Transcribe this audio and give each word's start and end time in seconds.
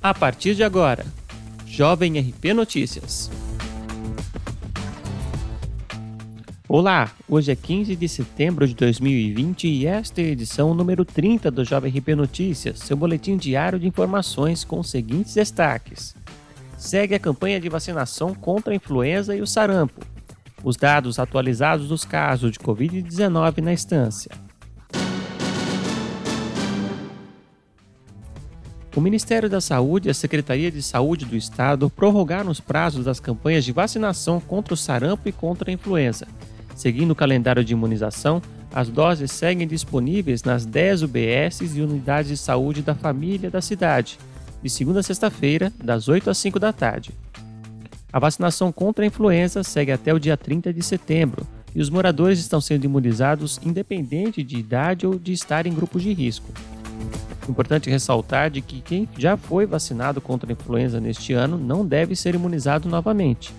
A 0.00 0.14
partir 0.14 0.54
de 0.54 0.62
agora, 0.62 1.04
Jovem 1.66 2.20
RP 2.20 2.54
Notícias. 2.54 3.28
Olá, 6.68 7.10
hoje 7.28 7.50
é 7.50 7.56
15 7.56 7.96
de 7.96 8.08
setembro 8.08 8.68
de 8.68 8.76
2020 8.76 9.66
e 9.66 9.86
esta 9.86 10.20
é 10.20 10.26
a 10.26 10.28
edição 10.28 10.72
número 10.72 11.04
30 11.04 11.50
do 11.50 11.64
Jovem 11.64 11.90
RP 11.90 12.10
Notícias, 12.14 12.78
seu 12.78 12.96
boletim 12.96 13.36
diário 13.36 13.76
de 13.76 13.88
informações 13.88 14.62
com 14.62 14.78
os 14.78 14.88
seguintes 14.88 15.34
destaques. 15.34 16.14
Segue 16.76 17.16
a 17.16 17.18
campanha 17.18 17.60
de 17.60 17.68
vacinação 17.68 18.32
contra 18.36 18.72
a 18.72 18.76
influenza 18.76 19.34
e 19.34 19.42
o 19.42 19.48
sarampo. 19.48 20.00
Os 20.62 20.76
dados 20.76 21.18
atualizados 21.18 21.88
dos 21.88 22.04
casos 22.04 22.52
de 22.52 22.60
Covid-19 22.60 23.58
na 23.58 23.72
estância. 23.72 24.30
O 28.98 29.00
Ministério 29.00 29.48
da 29.48 29.60
Saúde 29.60 30.08
e 30.08 30.10
a 30.10 30.14
Secretaria 30.14 30.72
de 30.72 30.82
Saúde 30.82 31.24
do 31.24 31.36
Estado 31.36 31.88
prorrogaram 31.88 32.50
os 32.50 32.58
prazos 32.58 33.04
das 33.04 33.20
campanhas 33.20 33.64
de 33.64 33.70
vacinação 33.70 34.40
contra 34.40 34.74
o 34.74 34.76
sarampo 34.76 35.28
e 35.28 35.30
contra 35.30 35.70
a 35.70 35.72
influenza. 35.72 36.26
Seguindo 36.74 37.12
o 37.12 37.14
calendário 37.14 37.64
de 37.64 37.72
imunização, 37.72 38.42
as 38.74 38.88
doses 38.88 39.30
seguem 39.30 39.68
disponíveis 39.68 40.42
nas 40.42 40.66
10 40.66 41.04
UBSs 41.04 41.78
e 41.78 41.80
unidades 41.80 42.28
de 42.28 42.36
saúde 42.36 42.82
da 42.82 42.92
família 42.92 43.48
da 43.48 43.60
cidade, 43.60 44.18
de 44.60 44.68
segunda 44.68 44.98
a 44.98 45.04
sexta-feira, 45.04 45.72
das 45.80 46.08
8 46.08 46.28
às 46.28 46.38
5 46.38 46.58
da 46.58 46.72
tarde. 46.72 47.12
A 48.12 48.18
vacinação 48.18 48.72
contra 48.72 49.04
a 49.04 49.06
influenza 49.06 49.62
segue 49.62 49.92
até 49.92 50.12
o 50.12 50.18
dia 50.18 50.36
30 50.36 50.72
de 50.72 50.82
setembro 50.82 51.46
e 51.72 51.80
os 51.80 51.88
moradores 51.88 52.40
estão 52.40 52.60
sendo 52.60 52.86
imunizados 52.86 53.60
independente 53.64 54.42
de 54.42 54.58
idade 54.58 55.06
ou 55.06 55.20
de 55.20 55.32
estar 55.32 55.68
em 55.68 55.72
grupos 55.72 56.02
de 56.02 56.12
risco. 56.12 56.52
Importante 57.48 57.88
ressaltar 57.88 58.50
de 58.50 58.60
que 58.60 58.80
quem 58.80 59.08
já 59.16 59.36
foi 59.36 59.64
vacinado 59.64 60.20
contra 60.20 60.50
a 60.50 60.52
influenza 60.52 61.00
neste 61.00 61.32
ano 61.32 61.56
não 61.56 61.86
deve 61.86 62.14
ser 62.14 62.34
imunizado 62.34 62.88
novamente. 62.88 63.54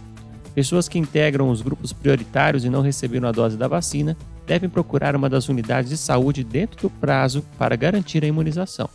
Pessoas 0.53 0.87
que 0.87 0.99
integram 0.99 1.49
os 1.49 1.61
grupos 1.61 1.91
prioritários 1.91 2.63
e 2.63 2.69
não 2.69 2.81
receberam 2.81 3.27
a 3.27 3.31
dose 3.31 3.57
da 3.57 3.67
vacina 3.67 4.15
devem 4.45 4.69
procurar 4.69 5.15
uma 5.15 5.29
das 5.29 5.49
unidades 5.49 5.89
de 5.89 5.97
saúde 5.97 6.43
dentro 6.43 6.81
do 6.81 6.89
prazo 6.89 7.43
para 7.57 7.75
garantir 7.75 8.23
a 8.23 8.27
imunização. 8.27 8.89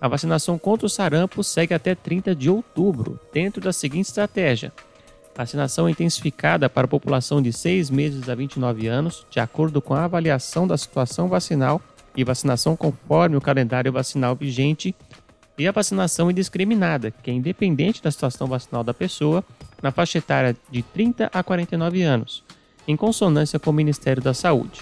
A 0.00 0.08
vacinação 0.08 0.58
contra 0.58 0.86
o 0.86 0.90
sarampo 0.90 1.42
segue 1.42 1.74
até 1.74 1.94
30 1.94 2.34
de 2.34 2.50
outubro, 2.50 3.20
dentro 3.32 3.60
da 3.60 3.72
seguinte 3.72 4.06
estratégia: 4.06 4.72
vacinação 5.36 5.88
intensificada 5.88 6.68
para 6.68 6.84
a 6.84 6.88
população 6.88 7.40
de 7.40 7.52
6 7.52 7.88
meses 7.88 8.28
a 8.28 8.34
29 8.34 8.88
anos, 8.88 9.24
de 9.30 9.38
acordo 9.38 9.80
com 9.80 9.94
a 9.94 10.04
avaliação 10.04 10.66
da 10.66 10.76
situação 10.76 11.28
vacinal 11.28 11.80
e 12.16 12.24
vacinação 12.24 12.76
conforme 12.76 13.36
o 13.36 13.40
calendário 13.40 13.92
vacinal 13.92 14.34
vigente, 14.34 14.94
e 15.58 15.68
a 15.68 15.72
vacinação 15.72 16.30
indiscriminada, 16.30 17.10
que 17.10 17.30
é 17.30 17.34
independente 17.34 18.02
da 18.02 18.10
situação 18.10 18.46
vacinal 18.46 18.82
da 18.82 18.94
pessoa, 18.94 19.44
na 19.82 19.92
faixa 19.92 20.18
etária 20.18 20.56
de 20.70 20.82
30 20.82 21.30
a 21.32 21.42
49 21.42 22.02
anos, 22.02 22.42
em 22.88 22.96
consonância 22.96 23.58
com 23.58 23.70
o 23.70 23.74
Ministério 23.74 24.22
da 24.22 24.32
Saúde. 24.32 24.80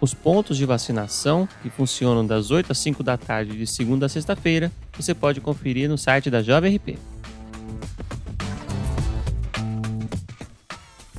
Os 0.00 0.14
pontos 0.14 0.56
de 0.56 0.66
vacinação, 0.66 1.48
que 1.62 1.70
funcionam 1.70 2.26
das 2.26 2.50
8 2.50 2.72
às 2.72 2.78
5 2.78 3.02
da 3.02 3.16
tarde 3.16 3.56
de 3.56 3.66
segunda 3.66 4.06
a 4.06 4.08
sexta-feira, 4.08 4.72
você 4.96 5.14
pode 5.14 5.40
conferir 5.40 5.88
no 5.88 5.96
site 5.96 6.30
da 6.30 6.42
Jovem 6.42 6.74
RP. 6.74 7.11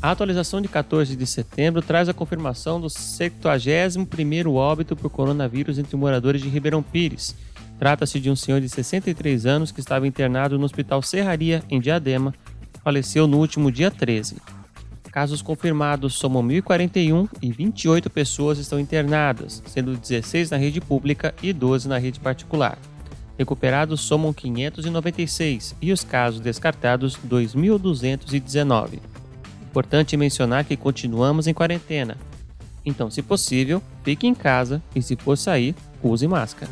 A 0.04 0.12
atualização 0.12 0.62
de 0.62 0.68
14 0.68 1.16
de 1.16 1.26
setembro 1.26 1.82
traz 1.82 2.10
a 2.10 2.14
confirmação 2.14 2.82
do 2.82 2.88
71º 2.88 4.54
óbito 4.54 4.98
por 4.98 5.10
coronavírus 5.10 5.80
entre 5.80 5.96
moradores 5.96 6.42
de 6.42 6.50
Ribeirão 6.50 6.84
Pires. 6.84 7.34
Trata-se 7.80 8.20
de 8.20 8.30
um 8.30 8.36
senhor 8.36 8.60
de 8.60 8.68
63 8.68 9.46
anos 9.46 9.72
que 9.72 9.80
estava 9.80 10.06
internado 10.06 10.60
no 10.60 10.66
Hospital 10.66 11.02
Serraria, 11.02 11.64
em 11.70 11.80
Diadema. 11.80 12.36
Faleceu 12.84 13.28
no 13.28 13.38
último 13.38 13.72
dia 13.72 13.90
13. 13.90 14.42
Casos 15.10 15.42
confirmados 15.42 16.16
somam 16.16 16.46
1.041 16.46 17.30
e 17.42 17.50
28 17.50 18.10
pessoas 18.10 18.58
estão 18.58 18.82
internadas, 18.82 19.64
sendo 19.66 19.96
16 19.96 20.52
na 20.52 20.58
rede 20.58 20.82
pública 20.82 21.34
e 21.42 21.54
12 21.54 21.88
na 21.88 21.98
rede 21.98 22.20
particular. 22.20 22.78
Recuperados 23.38 24.02
somam 24.02 24.34
596 24.34 25.78
e 25.82 25.94
os 25.94 26.04
casos 26.04 26.42
descartados 26.42 27.18
2.219. 27.26 29.13
Importante 29.74 30.16
mencionar 30.16 30.66
que 30.66 30.78
continuamos 30.78 31.48
em 31.48 31.54
quarentena. 31.54 32.16
Então, 32.86 33.10
se 33.10 33.24
possível, 33.24 33.82
fique 34.04 34.28
em 34.28 34.36
casa 34.36 34.80
e, 34.96 35.02
se 35.02 35.16
for 35.16 35.36
sair, 35.36 35.74
use 36.04 36.28
máscara. 36.28 36.72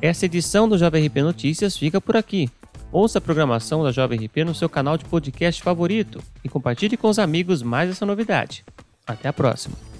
Essa 0.00 0.26
edição 0.26 0.68
do 0.68 0.78
Jovem 0.78 1.04
RP 1.04 1.16
Notícias 1.16 1.76
fica 1.76 2.00
por 2.00 2.16
aqui. 2.16 2.48
Ouça 2.92 3.18
a 3.18 3.20
programação 3.20 3.82
da 3.82 3.90
Jovem 3.90 4.24
RP 4.24 4.44
no 4.44 4.54
seu 4.54 4.68
canal 4.68 4.96
de 4.96 5.04
podcast 5.04 5.60
favorito 5.60 6.22
e 6.44 6.48
compartilhe 6.48 6.96
com 6.96 7.08
os 7.08 7.18
amigos 7.18 7.60
mais 7.60 7.90
essa 7.90 8.06
novidade. 8.06 8.64
Até 9.04 9.26
a 9.26 9.32
próxima! 9.32 9.93